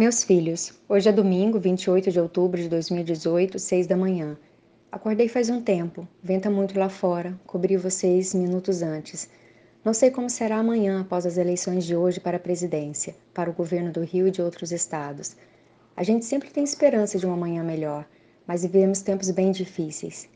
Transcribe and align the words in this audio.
Meus 0.00 0.24
filhos, 0.24 0.72
hoje 0.88 1.10
é 1.10 1.12
domingo, 1.12 1.60
28 1.60 2.10
de 2.10 2.18
outubro 2.18 2.58
de 2.58 2.70
2018, 2.70 3.58
6 3.58 3.86
da 3.86 3.98
manhã. 3.98 4.34
Acordei 4.90 5.28
faz 5.28 5.50
um 5.50 5.60
tempo, 5.60 6.08
venta 6.22 6.48
muito 6.48 6.78
lá 6.78 6.88
fora, 6.88 7.38
cobri 7.46 7.76
vocês 7.76 8.32
minutos 8.32 8.80
antes. 8.80 9.28
Não 9.84 9.92
sei 9.92 10.10
como 10.10 10.30
será 10.30 10.56
amanhã 10.56 11.02
após 11.02 11.26
as 11.26 11.36
eleições 11.36 11.84
de 11.84 11.94
hoje 11.94 12.18
para 12.18 12.38
a 12.38 12.40
presidência, 12.40 13.14
para 13.34 13.50
o 13.50 13.52
governo 13.52 13.92
do 13.92 14.00
Rio 14.00 14.26
e 14.26 14.30
de 14.30 14.40
outros 14.40 14.72
estados. 14.72 15.36
A 15.94 16.02
gente 16.02 16.24
sempre 16.24 16.48
tem 16.48 16.64
esperança 16.64 17.18
de 17.18 17.26
uma 17.26 17.36
manhã 17.36 17.62
melhor, 17.62 18.06
mas 18.46 18.62
vivemos 18.62 19.02
tempos 19.02 19.30
bem 19.30 19.52
difíceis. 19.52 20.30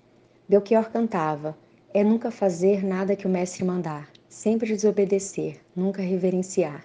Belchior 0.46 0.90
cantava: 0.90 1.56
É 1.94 2.04
nunca 2.04 2.30
fazer 2.30 2.84
nada 2.84 3.16
que 3.16 3.26
o 3.26 3.30
mestre 3.30 3.64
mandar, 3.64 4.10
sempre 4.28 4.74
desobedecer, 4.74 5.56
nunca 5.74 6.02
reverenciar. 6.02 6.84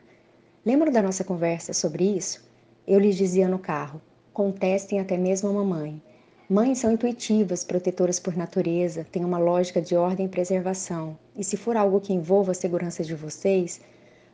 Lembram 0.66 0.94
da 0.94 1.02
nossa 1.02 1.26
conversa 1.26 1.74
sobre 1.74 2.06
isso? 2.06 2.48
Eu 2.90 2.98
lhes 2.98 3.16
dizia 3.16 3.48
no 3.48 3.60
carro: 3.60 4.02
contestem 4.34 5.00
até 5.00 5.16
mesmo 5.16 5.48
a 5.48 5.54
mamãe. 5.54 6.02
Mães 6.50 6.80
são 6.80 6.92
intuitivas, 6.92 7.64
protetoras 7.64 8.20
por 8.20 8.36
natureza, 8.36 9.06
têm 9.12 9.24
uma 9.24 9.38
lógica 9.38 9.80
de 9.80 9.96
ordem 9.96 10.26
e 10.26 10.30
preservação. 10.30 11.16
E 11.38 11.44
se 11.44 11.56
for 11.56 11.78
algo 11.78 12.02
que 12.02 12.12
envolva 12.12 12.50
a 12.50 12.56
segurança 12.56 13.04
de 13.04 13.14
vocês, 13.14 13.80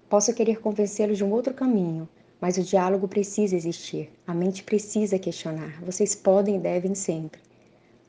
posso 0.10 0.34
querer 0.34 0.62
convencê-los 0.62 1.18
de 1.18 1.24
um 1.26 1.34
outro 1.34 1.54
caminho, 1.54 2.08
mas 2.40 2.56
o 2.56 2.64
diálogo 2.64 3.10
precisa 3.10 3.58
existir, 3.58 4.10
a 4.26 4.34
mente 4.34 4.64
precisa 4.64 5.20
questionar. 5.20 5.82
Vocês 5.84 6.16
podem 6.16 6.56
e 6.56 6.60
devem 6.60 6.96
sempre. 6.96 7.42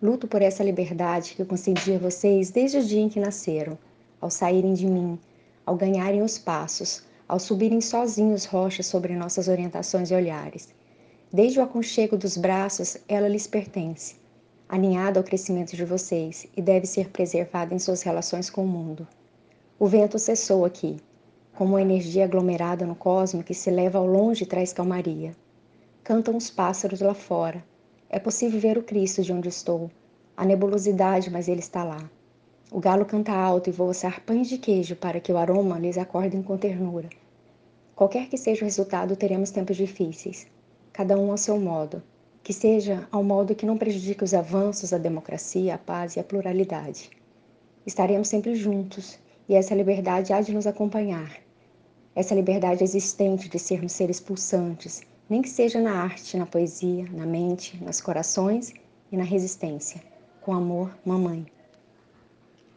Luto 0.01 0.29
por 0.29 0.43
essa 0.43 0.63
liberdade 0.63 1.35
que 1.35 1.43
eu 1.43 1.47
concedi 1.47 1.95
a 1.95 1.99
vocês 1.99 2.51
desde 2.51 2.79
o 2.79 2.85
dia 2.85 3.01
em 3.01 3.09
que 3.09 3.19
nasceram, 3.19 3.77
ao 4.21 4.31
saírem 4.31 4.75
de 4.75 4.87
mim, 4.87 5.19
ao 5.65 5.75
ganharem 5.75 6.23
os 6.23 6.39
passos, 6.39 7.03
ao 7.29 7.39
subirem 7.39 7.81
sozinhos 7.81 8.45
rochas 8.45 8.87
sobre 8.87 9.17
nossas 9.17 9.49
orientações 9.49 10.11
e 10.11 10.15
olhares. 10.15 10.69
Desde 11.33 11.59
o 11.59 11.63
aconchego 11.63 12.17
dos 12.17 12.37
braços, 12.37 12.97
ela 13.09 13.29
lhes 13.29 13.47
pertence, 13.47 14.15
alinhada 14.69 15.19
ao 15.19 15.25
crescimento 15.25 15.75
de 15.75 15.85
vocês 15.85 16.47
e 16.57 16.63
deve 16.63 16.87
ser 16.87 17.11
preservada 17.11 17.75
em 17.75 17.79
suas 17.79 18.03
relações 18.03 18.49
com 18.49 18.65
o 18.65 18.69
mundo. 18.69 19.07
O 19.79 19.87
vento 19.87 20.19
cessou 20.19 20.65
aqui, 20.65 20.97
como 21.55 21.79
energia 21.79 22.25
aglomerada 22.25 22.87
no 22.87 22.95
cosmo 22.95 23.43
que 23.43 23.55
se 23.55 23.71
leva 23.71 23.99
ao 23.99 24.07
longe 24.07 24.45
e 24.45 24.47
traz 24.47 24.73
calmaria. 24.73 25.35
Cantam 26.05 26.37
os 26.37 26.51
pássaros 26.51 27.01
lá 27.01 27.15
fora. 27.15 27.65
É 28.09 28.19
possível 28.19 28.61
ver 28.61 28.79
o 28.79 28.83
Cristo 28.83 29.23
de 29.23 29.33
onde 29.33 29.49
estou. 29.49 29.91
A 30.37 30.45
nebulosidade, 30.45 31.31
mas 31.31 31.49
ele 31.49 31.61
está 31.61 31.83
lá. 31.83 32.09
O 32.71 32.81
galo 32.81 33.05
canta 33.05 33.33
alto 33.33 33.71
e 33.71 33.73
voa 33.73 33.93
pães 34.25 34.49
de 34.49 34.59
queijo 34.59 34.97
para 34.97 35.21
que 35.21 35.33
o 35.33 35.39
aroma 35.39 35.79
lhes 35.79 35.97
acorde 35.97 36.37
com 36.43 36.57
ternura. 36.57 37.09
Qualquer 37.97 38.29
que 38.29 38.37
seja 38.37 38.61
o 38.61 38.67
resultado, 38.67 39.17
teremos 39.17 39.51
tempos 39.51 39.75
difíceis, 39.75 40.47
cada 40.93 41.19
um 41.19 41.31
ao 41.31 41.39
seu 41.39 41.59
modo, 41.59 42.03
que 42.43 42.53
seja 42.53 43.09
ao 43.11 43.25
modo 43.25 43.55
que 43.55 43.65
não 43.65 43.79
prejudique 43.79 44.23
os 44.23 44.35
avanços, 44.35 44.93
a 44.93 44.99
democracia, 44.99 45.75
a 45.75 45.79
paz 45.79 46.15
e 46.15 46.21
a 46.21 46.23
pluralidade. 46.23 47.09
Estaremos 47.87 48.29
sempre 48.29 48.55
juntos 48.55 49.19
e 49.49 49.55
essa 49.55 49.75
liberdade 49.75 50.31
há 50.35 50.43
de 50.43 50.53
nos 50.53 50.67
acompanhar. 50.67 51.39
Essa 52.15 52.35
liberdade 52.35 52.85
existente 52.85 53.49
de 53.49 53.59
sermos 53.59 53.93
seres 53.93 54.21
pulsantes, 54.21 55.01
nem 55.27 55.41
que 55.41 55.49
seja 55.49 55.81
na 55.81 56.03
arte, 56.03 56.37
na 56.37 56.45
poesia, 56.45 57.07
na 57.11 57.25
mente, 57.25 57.83
nos 57.83 58.03
corações 58.03 58.75
e 59.11 59.17
na 59.17 59.25
resistência. 59.25 60.03
Com 60.43 60.53
amor, 60.53 60.95
mamãe. 61.03 61.47